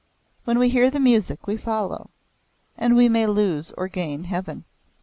[0.45, 2.09] When we hear the music we follow.
[2.75, 4.63] And we may lose or gain heaven."